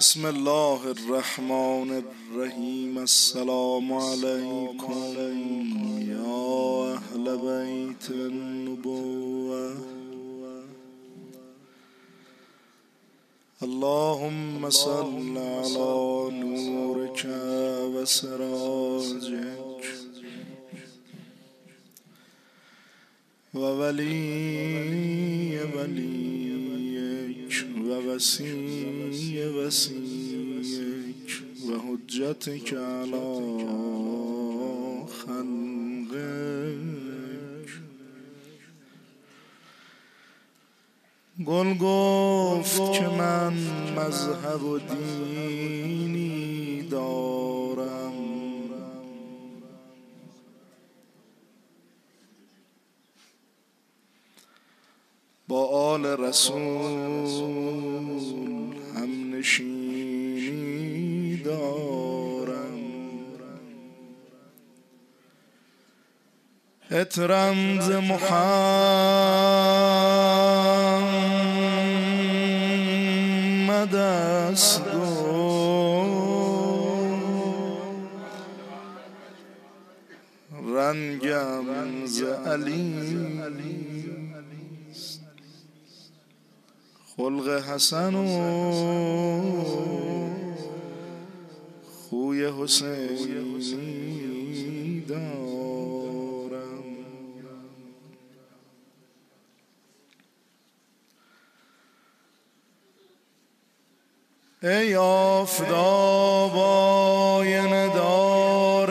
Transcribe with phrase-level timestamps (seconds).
[0.00, 2.98] بسم الله الرحمن الرحیم.
[2.98, 5.16] السلام علیکم
[6.10, 6.36] یا
[6.90, 9.76] اهل بیت النبوه
[13.62, 17.26] اللهم صل على نورك
[17.94, 19.58] وسراجك
[27.88, 31.30] وولي وليك ووسي وسيك
[31.66, 33.26] وحجتك على
[35.26, 36.68] خلقك
[41.46, 43.52] گل گفت که من
[43.96, 48.12] مذهب و دینی دارم.
[55.48, 56.87] با آل رسول
[67.08, 68.34] اترم ز محمد
[73.94, 74.82] است
[80.74, 82.94] رنگم ز علی
[87.16, 88.28] خلق حسن و
[92.10, 93.28] خوی حسینی
[95.08, 95.97] دارم
[104.62, 108.88] ای آفتاب آینه دار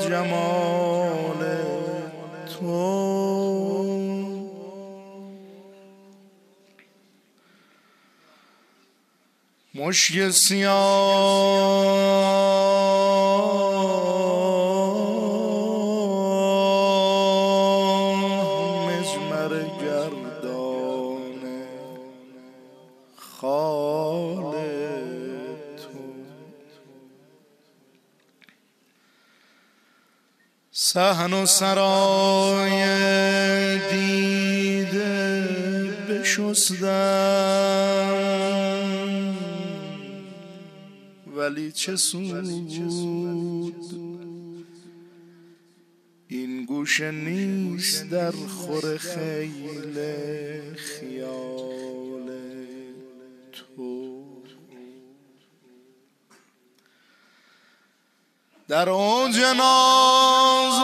[0.00, 1.44] جمال
[2.46, 2.98] تو.
[9.74, 11.78] مشک سیاه
[30.80, 32.78] سهن و سرای
[33.90, 35.48] دیده
[36.08, 36.84] بشستم.
[41.36, 42.52] ولی چه سود؟
[46.28, 49.98] این گوشه نیست در خور خیل
[50.76, 51.57] خیال.
[58.68, 60.80] در اوج ناز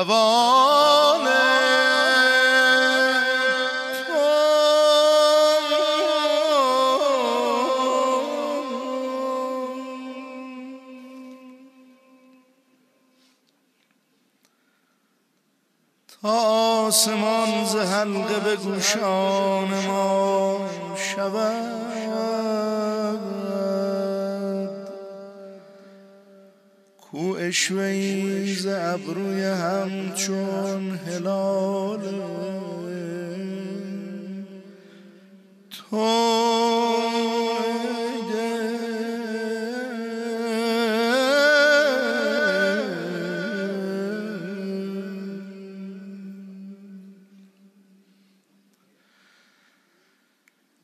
[0.00, 0.69] Navon.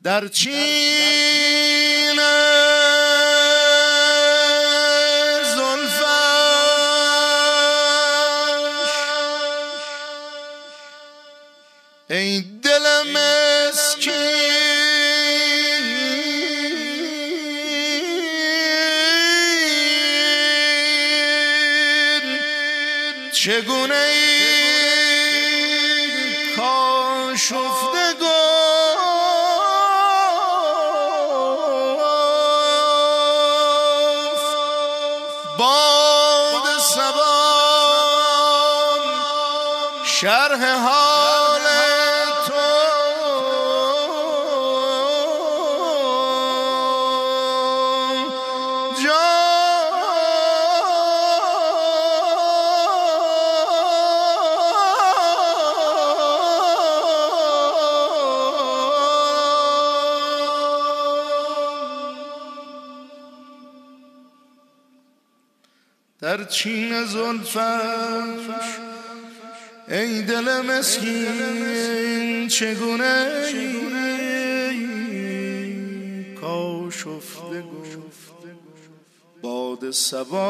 [0.07, 1.16] در چین
[27.37, 28.36] کاشفته
[66.57, 68.77] چین زلفش
[69.87, 73.43] ای دل مسکین چگونه
[76.41, 77.63] کاشفته
[79.41, 80.47] باد سبا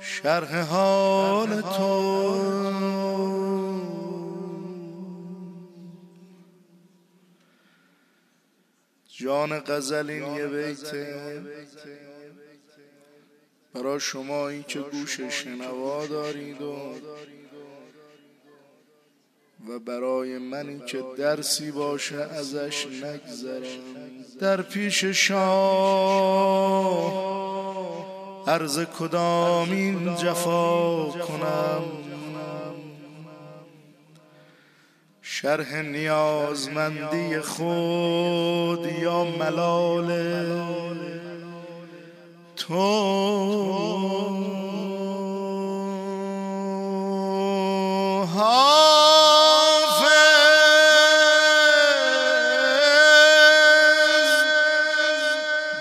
[0.00, 2.16] شرح حال تو؟
[9.18, 11.42] جان غزلین یه بیته
[13.76, 16.76] برای شما که گوش شنوا دارید و
[19.68, 23.80] و برای منی که درسی باشه ازش نگذرم.
[24.40, 25.46] در پیش شاه
[28.46, 31.82] عرض کدامین جفا کنم؟
[35.22, 41.15] شرح نیازمندی خود یا ملال؟
[42.68, 42.72] تو.
[48.26, 50.06] حافظ.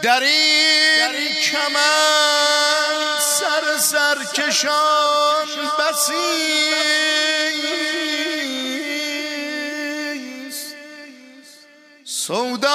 [0.03, 5.45] در این کمن سر سرکشان
[5.79, 6.75] بسی.
[12.03, 12.74] سودای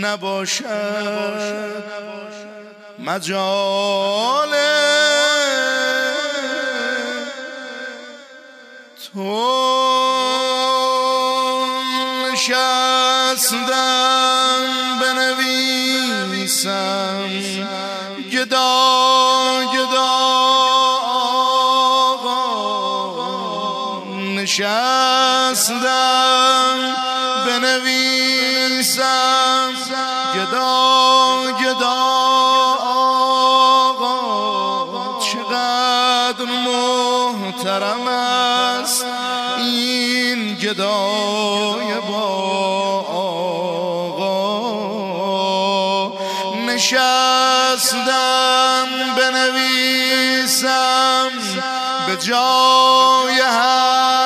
[0.00, 1.82] نباشد
[2.98, 4.52] مجال
[9.14, 9.42] تو
[12.32, 13.62] نشستم
[15.00, 16.62] بنویسم.
[18.32, 20.12] گدا گدا
[24.36, 26.31] نشستم.
[46.92, 50.72] نشستم بنویسم
[52.06, 54.21] به جای هر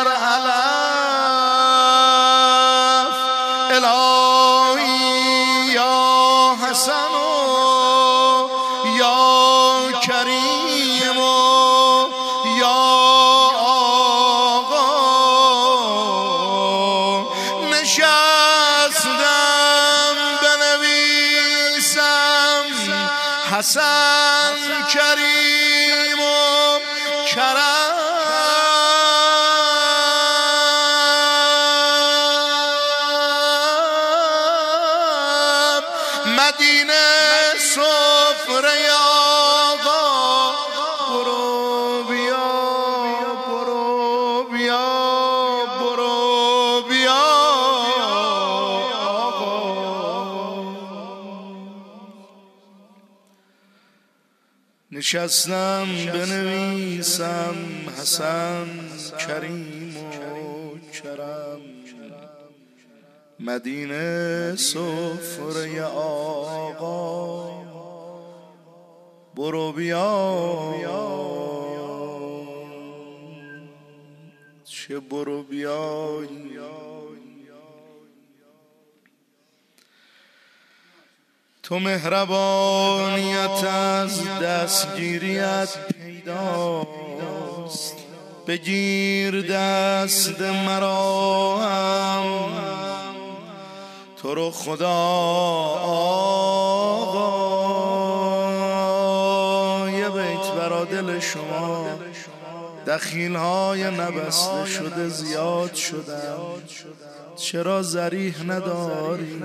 [54.96, 57.54] نشستم بنویسم
[57.98, 58.66] حسن
[59.18, 61.60] کریم و کرم.
[63.40, 67.46] مدینه سفره آقا.
[69.36, 70.56] برو بیا.
[74.64, 76.58] چه برو بیایی
[81.68, 86.86] تو مهربانیت از دستگیریت پیداست.
[88.46, 92.24] بگیر دست مرا هم.
[94.16, 94.90] تو رو خدا
[96.98, 97.40] آقا
[99.90, 101.86] یه بیت برا دل شما.
[102.86, 106.36] دخیل های نبسته شده زیاد شدن
[107.36, 109.42] چرا زریح نداری؟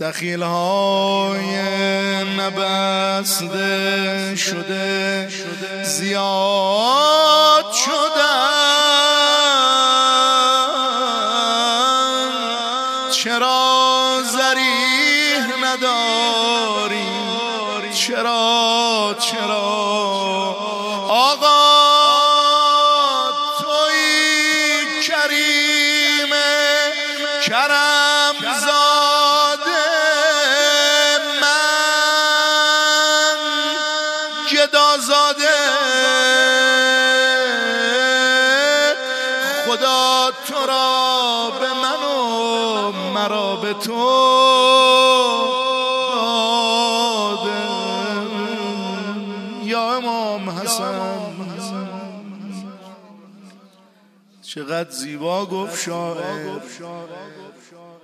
[0.00, 1.56] دخیل های
[2.38, 5.28] نبسته شده
[5.84, 8.32] زیاد شدن.
[13.10, 17.06] چرا زریح نداری؟
[17.94, 19.92] چرا چرا؟
[21.08, 21.62] آقا
[23.60, 25.61] توی کریم
[54.92, 56.60] زیبا گفت شاعر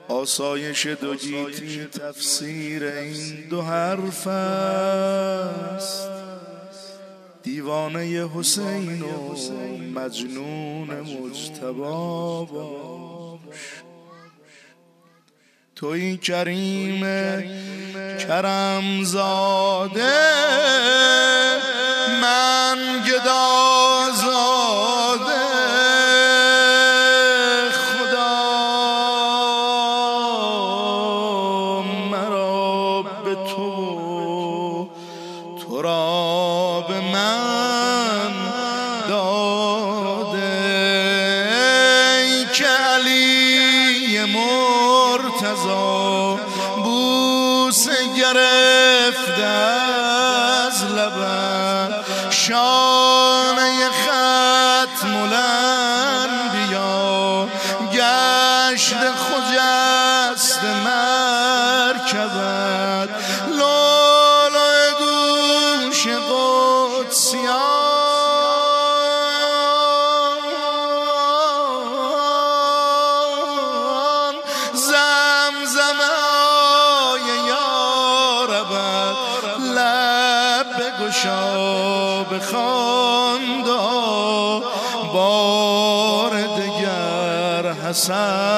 [0.08, 6.08] آسایش دو گیتی تفسیر این دو حرف است.
[7.42, 9.34] دیوانه حسین و
[9.94, 13.82] مجنون مجتبا باش.
[15.76, 17.00] توی کریم
[18.18, 20.18] کرم زاده
[22.22, 23.57] من گدا
[58.72, 62.28] گشت خجست مرکبت.
[63.48, 67.78] لولو گوش قدسیان
[80.78, 83.78] بگشا بخاندا
[85.12, 88.57] بار حسن حسن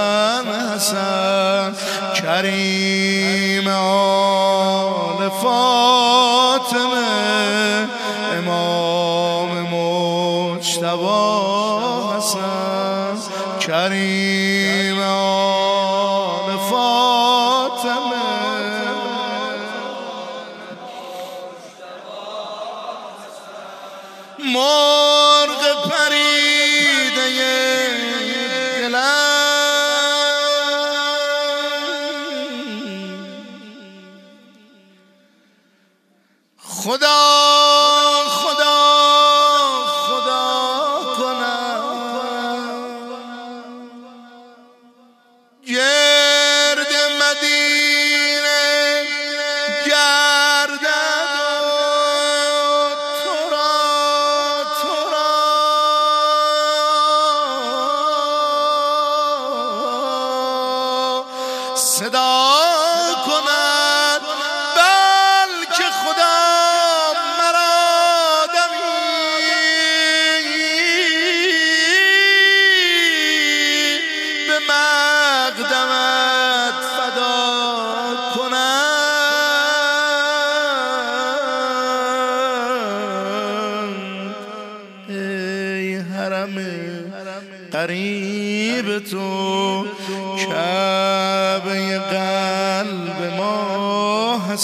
[62.61, 63.60] صدا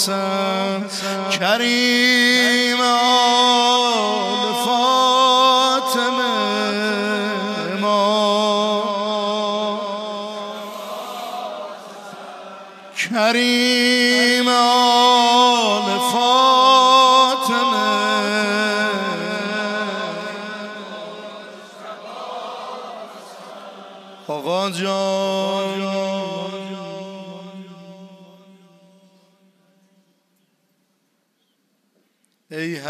[0.09, 0.36] ما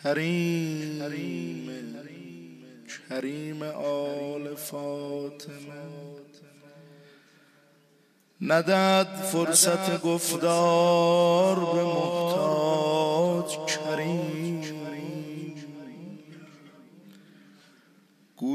[0.04, 1.02] کریم.
[3.10, 5.86] کریم آل فاطمه.
[8.40, 12.35] ندد فرصت گفتار به محتاج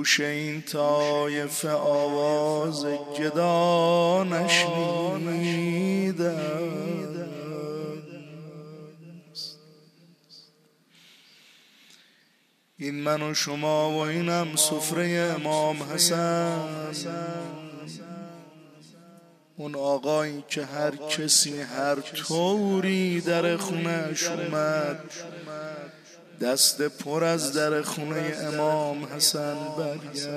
[0.01, 2.85] گوش این طایف آواز
[3.19, 5.57] گدا نشنیده
[12.77, 16.59] این من و شما و اینم سفره امام حسن.
[19.57, 24.99] اون آقایی که هر کسی هر طوری در خونش اومد.
[26.41, 30.27] دست پر از در خونه امام حسن برگشت.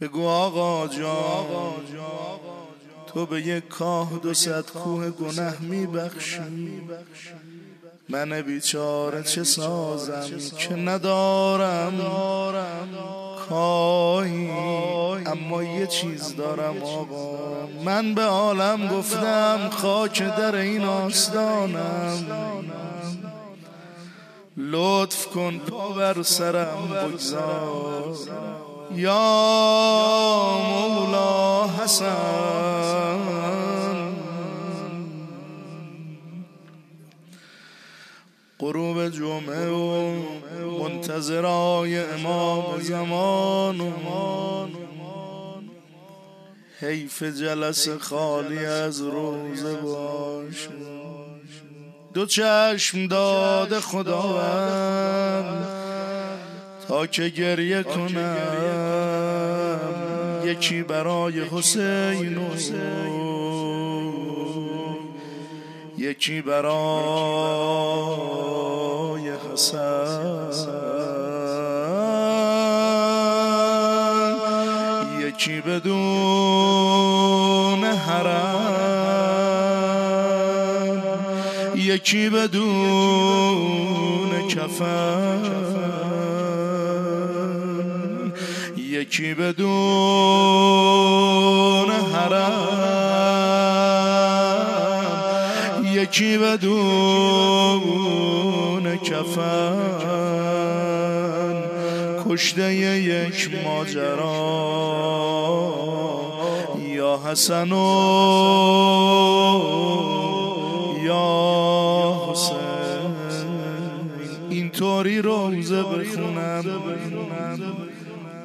[0.00, 1.86] بگو آقا جان
[3.06, 6.82] تو به یک کاه دو صد کوه گنه میبخشی؟
[8.08, 12.00] من بیچاره چه سازم؟ که ندارم؟
[13.50, 14.50] کاهی
[15.26, 17.38] اما یه چیز دارم آقا.
[17.84, 22.26] من به عالم گفتم خاک در این آستانم.
[24.56, 28.16] لطف کن پا بر سرم بگذار.
[28.94, 29.18] یا
[30.70, 33.39] مولا حسن.
[38.60, 40.14] غروب جمعه و
[40.80, 43.90] منتظرای امام زمان و
[46.80, 50.68] حیف جلس خالی از روزه باش.
[52.14, 55.66] دو چشم داده خداوند
[56.88, 58.36] تا که گریه کنم.
[60.44, 62.56] یکی برای حسین و
[66.00, 66.80] یکی برای
[69.52, 70.50] حسن
[75.20, 75.84] یکی بدون
[77.84, 78.60] حرم
[81.74, 83.50] یکی بدون
[84.48, 85.40] کفن
[88.76, 90.30] یکی بدون
[91.90, 92.69] حرم.
[95.94, 96.70] یکی بدون
[98.96, 99.76] کفن.
[102.28, 104.60] کشته یک ماجرا.
[106.88, 107.76] یا حسن و
[111.04, 113.14] یا حسین.
[114.50, 116.64] اینطوری روزه بخونم.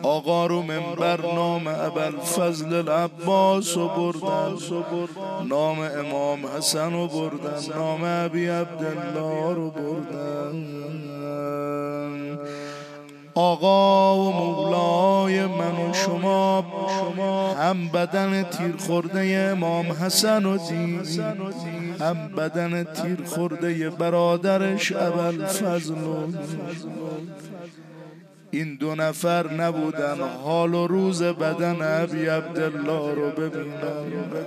[0.06, 4.56] آقا رو منبر نام ابل فضل العباس و بردن.
[5.48, 7.76] نام امام حسن رو بردن.
[7.78, 10.86] نام ابی عبدالله رو بردن.
[13.36, 16.62] آقا و مولای من و شما
[17.54, 21.20] هم بدن تیر خورده امام حسن و دید
[22.00, 25.96] هم بدن تیر خورده برادرش ابل فضل
[28.56, 30.18] این دو نفر نبودن.
[30.44, 34.46] حال و روز بدن ابی عبدالله رو ببینن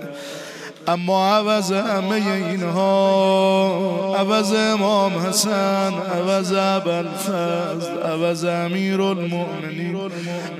[0.87, 10.11] اما عوض همه اینها عوض امام حسن عوض ابوالفضل عوض امیر المؤمنین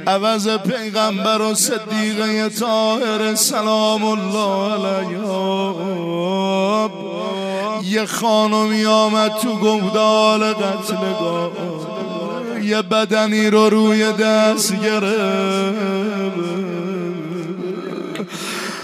[0.08, 5.20] عوض پیغمبر و صدیقه طاهر سلام الله علیه.
[7.84, 11.52] یه خانمی آمد تو گودال قتلگاه
[12.70, 16.30] یه بدنی رو روی دست گرفت.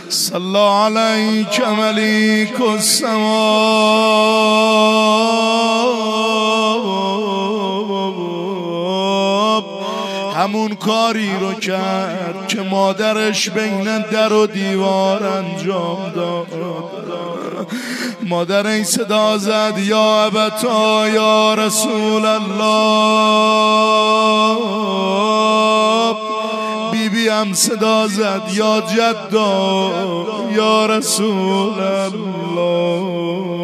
[0.10, 3.46] صلا علیک ملیک السما
[10.36, 16.48] همون کاری رو کرد که مادرش بین در و دیوار انجام داد.
[18.24, 22.56] مادر این صدا زد یا ابتا یا رسول الله.
[26.92, 29.92] بی بی هم صدا زد یا جدا
[30.52, 33.55] یا رسول الله.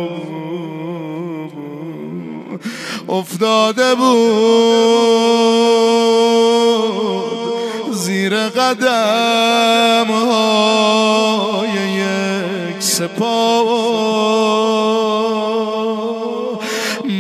[3.12, 4.12] افتاده بود
[7.92, 13.68] زیر قدم های یک سپاه.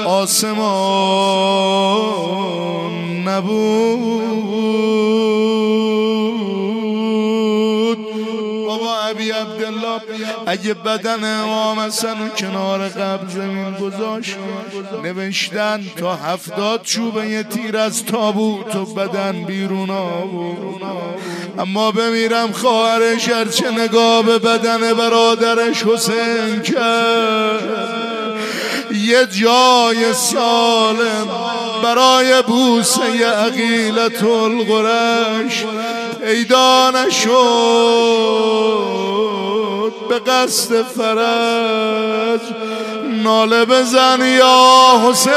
[0.05, 0.87] آسمان
[3.27, 4.16] نبود.
[10.47, 11.23] اگه بدن
[11.87, 14.35] حسن کنار قبل زمین گذاشت
[15.03, 20.81] نوشتن تا هفتاد چوبه تیر از تابوت و بدن بیرون آورد.
[21.59, 27.97] اما بمیرم خواهرش هرچه نگاه به بدن برادرش حسین کرد.
[28.91, 31.27] یه جای سالم
[31.83, 35.65] برای بوسه عقیلت القرش
[36.23, 37.27] پیدا نشد.
[40.19, 42.41] به قصد فرج
[43.23, 45.33] ناله بزن یا حسین.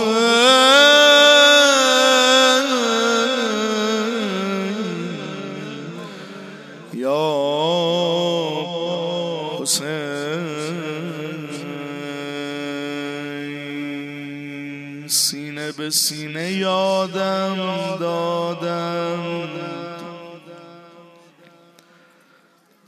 [15.89, 17.57] سینه یادم
[17.99, 19.49] دادم.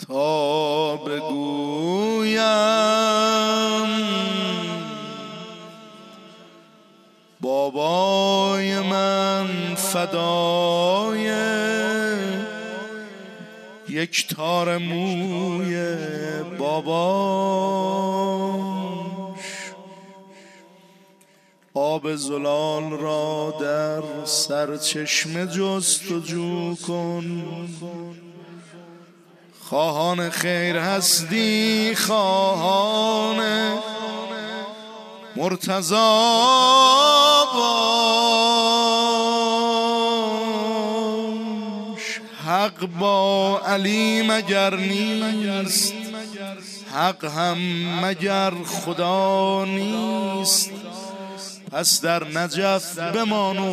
[0.08, 2.42] تا بگویم
[7.42, 11.32] بابای من فدای
[13.90, 15.96] یک تار موی
[16.58, 18.71] باباش
[22.04, 27.44] آب زلال را در سرچشمه جستجو کن.
[29.70, 33.40] خواهان خیر هستی خواهان
[35.36, 36.32] مرتضا
[42.46, 45.94] حق با علی مگر نیست
[46.94, 47.58] حق هم
[48.06, 50.72] مگر خدا نیست.
[51.72, 53.72] پس در نجف بمانو.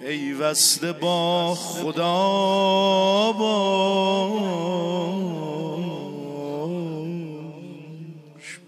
[0.00, 2.12] پیوسته با خدا
[3.32, 3.78] باش.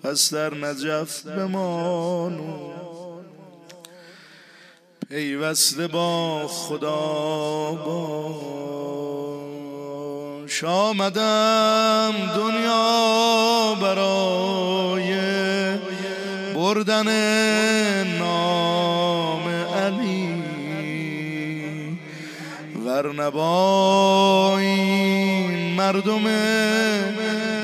[0.02, 2.70] پس در نجف بمانو.
[5.08, 8.56] پیوسته با خدا باش.
[10.64, 15.25] آمدم دنیا برای
[16.66, 17.08] بردن
[18.18, 19.44] نام
[19.76, 20.28] علی.
[22.86, 24.56] ورنبا
[25.76, 26.24] مردم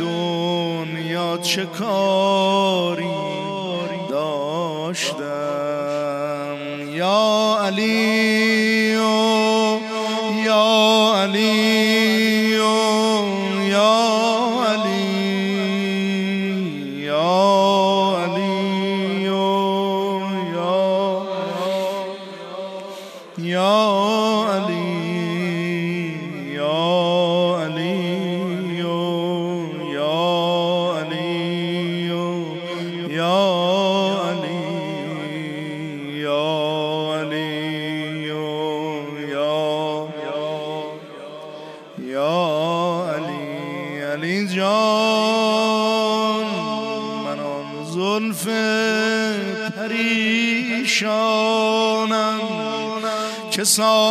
[0.00, 3.10] دنیا چه کاری
[4.10, 5.22] داشتم؟
[6.88, 8.92] یا علی
[10.46, 12.01] یا علی.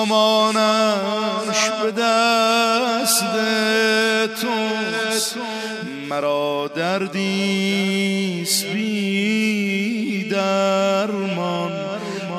[0.01, 3.23] که سامانش به دست
[4.41, 5.35] توست.
[6.09, 11.71] مرا دردیست بی درمان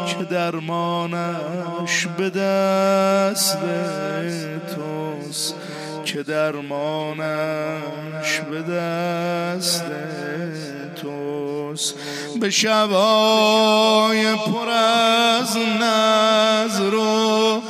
[0.07, 3.59] که درمانش به دست
[4.75, 5.55] توست.
[6.05, 7.21] که درمانش
[8.51, 9.85] به دست
[11.73, 11.95] توست
[12.41, 17.63] به شبای پر از نظر و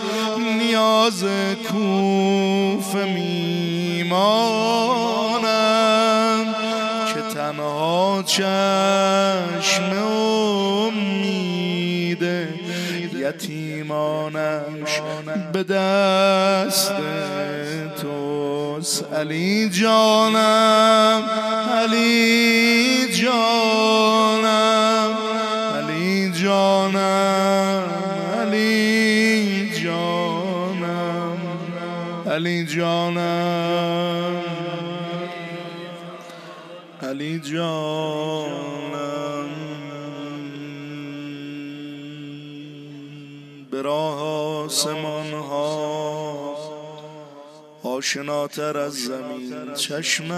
[0.59, 1.25] نیاز
[1.69, 4.15] کوف میمانم
[7.15, 9.93] که تنها چشم
[10.93, 12.23] امید
[13.15, 15.01] یتیمانش
[15.53, 16.93] به دست
[18.03, 18.53] توست.
[19.12, 21.23] علی جانم
[21.75, 22.62] علی
[32.42, 34.42] علی جانم.
[37.02, 39.48] علی جانم.
[43.70, 44.22] به راه
[44.64, 46.57] آسمان ها.
[47.83, 50.33] آشناتر از زمین چشمت.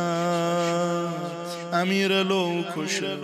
[1.72, 3.18] امیر لو کشف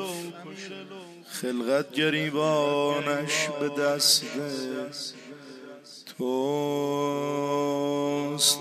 [1.28, 4.24] خلقت گریبانش به دست
[6.18, 8.60] توست.